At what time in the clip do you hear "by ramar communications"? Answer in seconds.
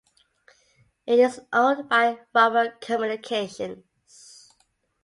1.87-4.51